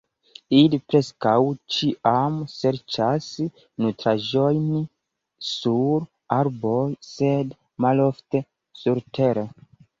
[0.59, 1.33] Ili preskaŭ
[1.75, 3.27] ĉiam serĉas
[3.85, 4.65] nutraĵojn
[5.51, 6.09] sur
[6.41, 7.57] arboj, sed
[7.89, 8.47] malofte
[8.85, 9.49] surtere.